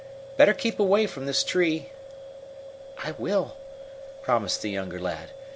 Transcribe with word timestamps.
Better 0.35 0.55
keep 0.55 0.79
away 0.79 1.05
from 1.05 1.27
this 1.27 1.43
tree." 1.43 1.91
"I 3.03 3.11
will," 3.19 3.55
promised 4.23 4.63
the 4.63 4.71
younger 4.71 4.99
lad. 4.99 5.29